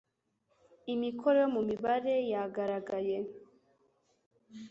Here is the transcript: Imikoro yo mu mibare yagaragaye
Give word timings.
Imikoro 0.93 1.37
yo 1.43 1.49
mu 1.55 1.61
mibare 1.69 2.13
yagaragaye 2.31 3.17